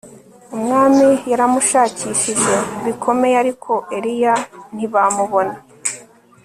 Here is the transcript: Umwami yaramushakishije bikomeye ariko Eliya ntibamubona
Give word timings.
Umwami 0.55 1.07
yaramushakishije 1.31 2.55
bikomeye 2.85 3.35
ariko 3.43 3.71
Eliya 3.97 4.35
ntibamubona 4.75 5.55